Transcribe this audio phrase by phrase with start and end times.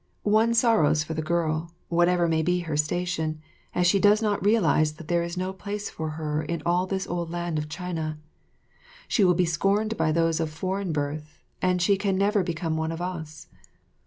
[0.23, 3.39] One sorrows for the girl, whatever may be her station,
[3.75, 7.05] as she does not realize that there is no place for her in all the
[7.07, 8.17] old land of China.
[9.07, 12.91] She will be scorned by those of foreign birth, and she can never become one
[12.91, 13.45] of us.